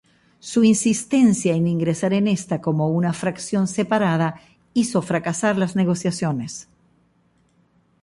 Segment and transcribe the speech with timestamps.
[0.39, 4.41] Su insistencia en ingresar en esta como una fracción separada
[4.73, 6.67] hizo fracasar las negociaciones.